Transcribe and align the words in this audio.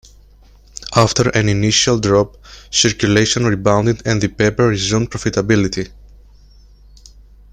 After 0.95 1.29
an 1.29 1.47
initial 1.47 1.99
drop, 1.99 2.35
circulation 2.71 3.45
rebounded 3.45 4.01
and 4.03 4.19
the 4.19 4.29
paper 4.29 4.69
resumed 4.69 5.11
profitability. 5.11 5.91